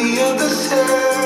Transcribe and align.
the 0.00 0.22
other 0.22 0.48
side. 0.48 1.17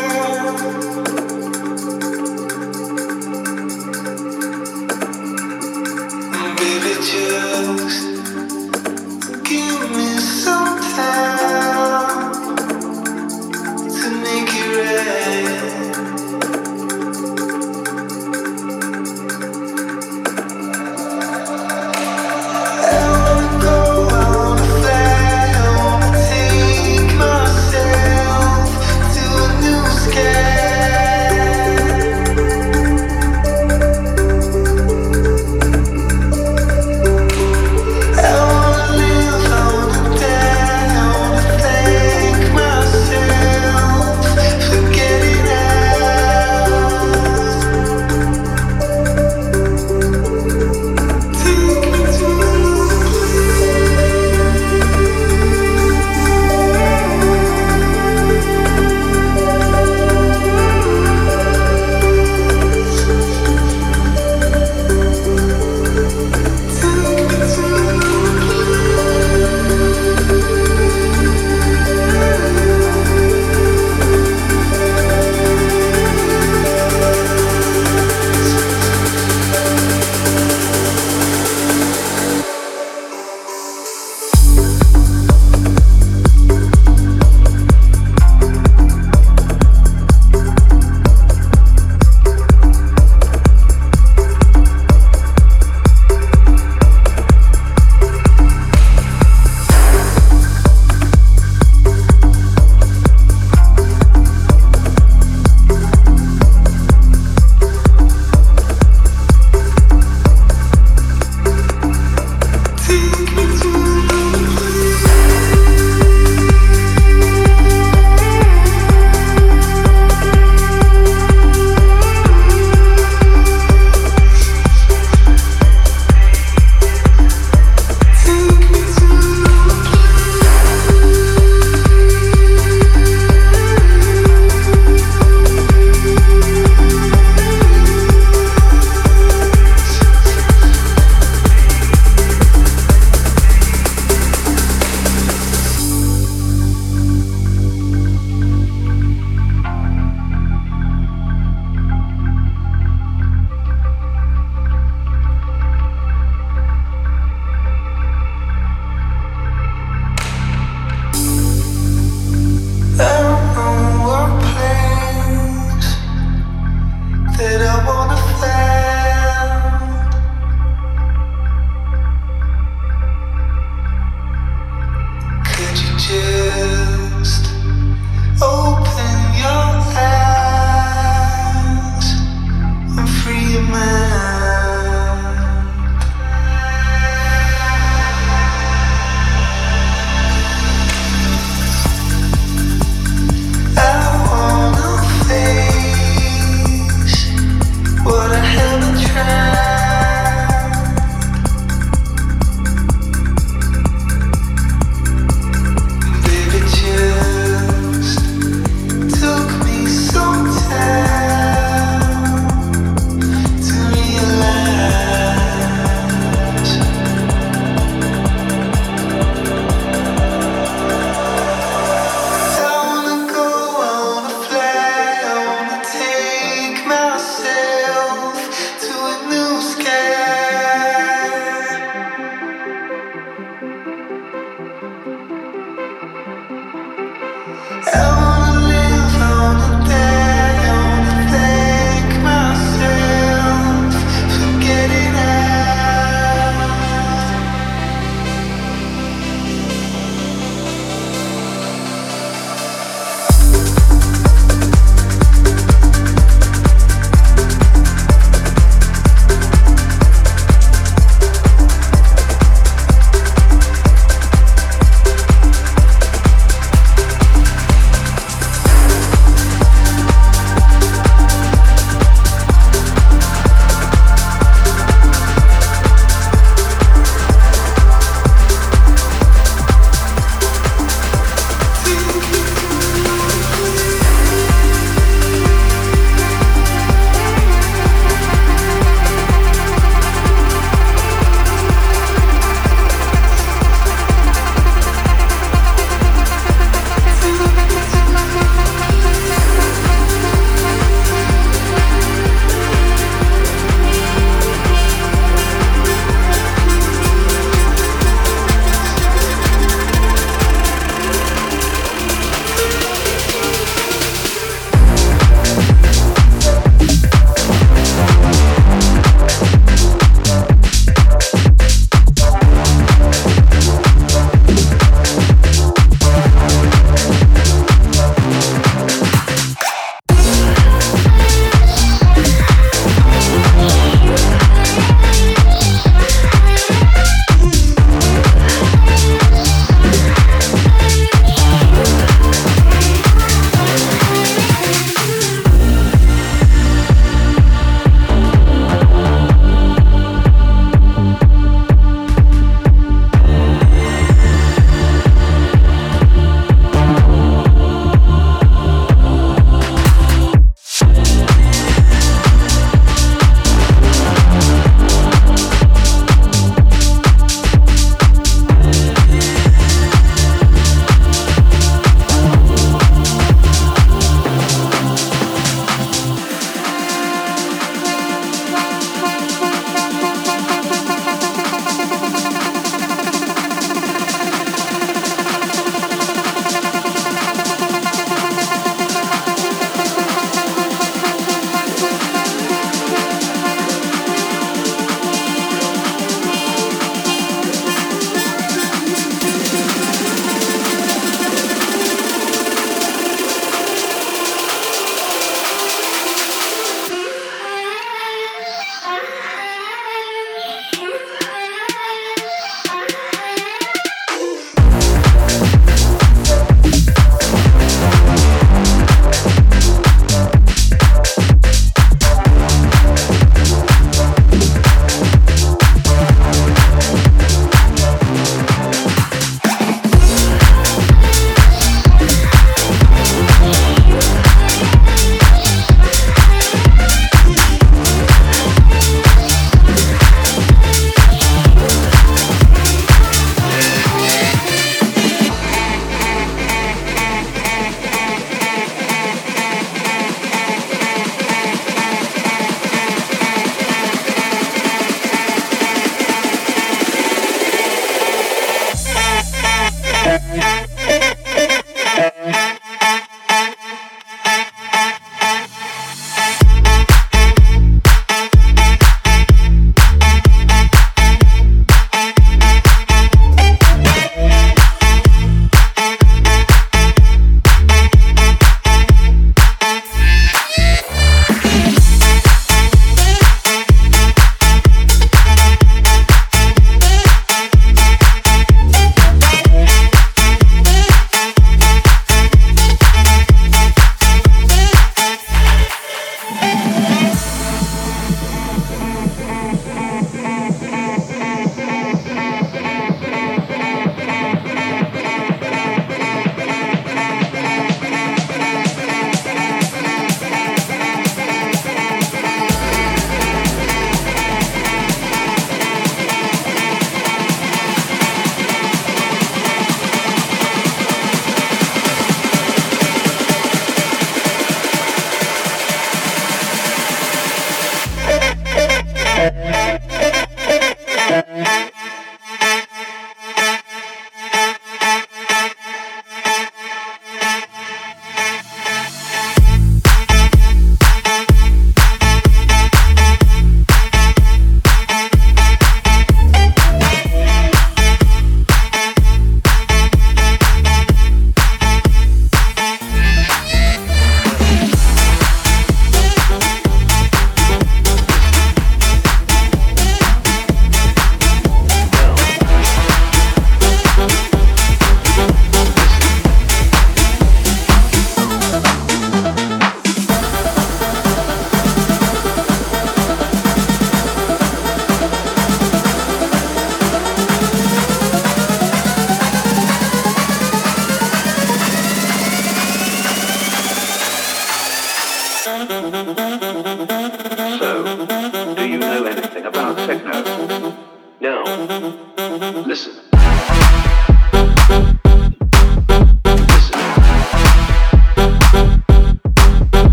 Mm-hmm. 590.25 590.47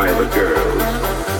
by 0.00 0.10
the 0.12 0.24
girls. 0.34 1.39